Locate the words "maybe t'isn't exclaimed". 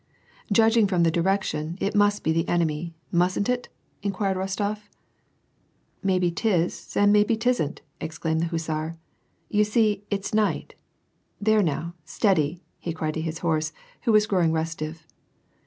7.13-8.41